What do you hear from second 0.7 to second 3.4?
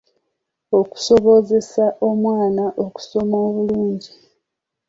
Okusobozesa omwana okusoma